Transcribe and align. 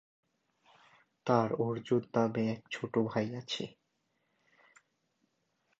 তাঁর 1.25 1.49
অর্জুন 1.61 2.01
নামে 2.15 2.43
এক 2.51 2.61
ছোট 2.71 2.93
ভাই 3.07 3.27
আছে। 3.35 3.63